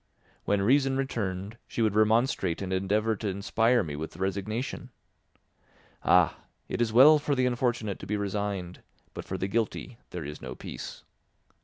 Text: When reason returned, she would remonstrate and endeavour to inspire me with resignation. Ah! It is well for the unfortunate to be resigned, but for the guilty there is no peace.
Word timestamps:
When 0.45 0.63
reason 0.63 0.97
returned, 0.97 1.59
she 1.67 1.83
would 1.83 1.93
remonstrate 1.93 2.63
and 2.63 2.73
endeavour 2.73 3.15
to 3.17 3.27
inspire 3.27 3.83
me 3.83 3.95
with 3.95 4.17
resignation. 4.17 4.89
Ah! 6.03 6.39
It 6.67 6.81
is 6.81 6.91
well 6.91 7.19
for 7.19 7.35
the 7.35 7.45
unfortunate 7.45 7.99
to 7.99 8.07
be 8.07 8.17
resigned, 8.17 8.81
but 9.13 9.25
for 9.25 9.37
the 9.37 9.47
guilty 9.47 9.99
there 10.09 10.25
is 10.25 10.41
no 10.41 10.55
peace. 10.55 11.03